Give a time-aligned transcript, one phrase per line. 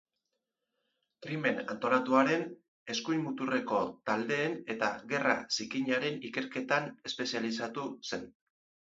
[1.23, 2.45] Krimen antolatuaren,
[2.93, 3.81] eskuin muturreko
[4.11, 8.25] taldeen eta gerra zikinaren ikerketan espezializatu zen.